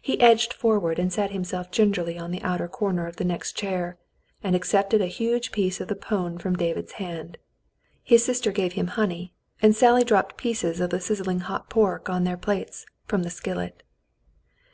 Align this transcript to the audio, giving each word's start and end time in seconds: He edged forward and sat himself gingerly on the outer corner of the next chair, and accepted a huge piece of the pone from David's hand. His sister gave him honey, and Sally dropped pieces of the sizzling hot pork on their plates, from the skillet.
He 0.00 0.18
edged 0.22 0.54
forward 0.54 0.98
and 0.98 1.12
sat 1.12 1.32
himself 1.32 1.70
gingerly 1.70 2.16
on 2.18 2.30
the 2.30 2.40
outer 2.40 2.66
corner 2.66 3.06
of 3.06 3.16
the 3.16 3.26
next 3.26 3.58
chair, 3.58 3.98
and 4.42 4.56
accepted 4.56 5.02
a 5.02 5.06
huge 5.06 5.52
piece 5.52 5.82
of 5.82 5.88
the 5.88 5.94
pone 5.94 6.38
from 6.38 6.56
David's 6.56 6.92
hand. 6.92 7.36
His 8.02 8.24
sister 8.24 8.52
gave 8.52 8.72
him 8.72 8.86
honey, 8.86 9.34
and 9.60 9.76
Sally 9.76 10.02
dropped 10.02 10.38
pieces 10.38 10.80
of 10.80 10.88
the 10.88 10.98
sizzling 10.98 11.40
hot 11.40 11.68
pork 11.68 12.08
on 12.08 12.24
their 12.24 12.38
plates, 12.38 12.86
from 13.04 13.22
the 13.22 13.28
skillet. 13.28 13.82